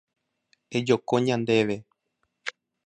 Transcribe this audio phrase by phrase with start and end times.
[0.77, 1.77] Ejoko ñandéve.